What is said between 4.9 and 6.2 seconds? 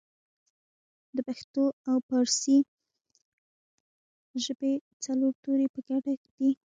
څلور توري په ګډه